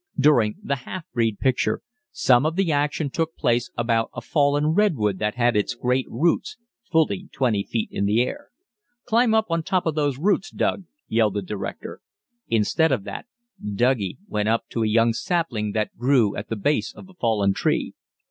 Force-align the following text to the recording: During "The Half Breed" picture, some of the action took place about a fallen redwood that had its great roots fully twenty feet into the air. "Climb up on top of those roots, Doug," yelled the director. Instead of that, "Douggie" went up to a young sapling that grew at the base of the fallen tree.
During 0.17 0.55
"The 0.63 0.77
Half 0.77 1.03
Breed" 1.13 1.37
picture, 1.37 1.83
some 2.11 2.43
of 2.43 2.55
the 2.55 2.71
action 2.71 3.11
took 3.11 3.35
place 3.35 3.69
about 3.77 4.09
a 4.15 4.21
fallen 4.21 4.69
redwood 4.69 5.19
that 5.19 5.35
had 5.35 5.55
its 5.55 5.75
great 5.75 6.07
roots 6.09 6.57
fully 6.91 7.29
twenty 7.31 7.61
feet 7.61 7.89
into 7.91 8.07
the 8.07 8.23
air. 8.23 8.47
"Climb 9.05 9.35
up 9.35 9.45
on 9.51 9.61
top 9.61 9.85
of 9.85 9.93
those 9.93 10.17
roots, 10.17 10.49
Doug," 10.49 10.85
yelled 11.07 11.35
the 11.35 11.43
director. 11.43 12.01
Instead 12.47 12.91
of 12.91 13.03
that, 13.03 13.27
"Douggie" 13.63 14.17
went 14.27 14.49
up 14.49 14.67
to 14.69 14.81
a 14.81 14.87
young 14.87 15.13
sapling 15.13 15.73
that 15.73 15.95
grew 15.95 16.35
at 16.35 16.49
the 16.49 16.55
base 16.55 16.91
of 16.95 17.05
the 17.05 17.13
fallen 17.13 17.53
tree. 17.53 17.93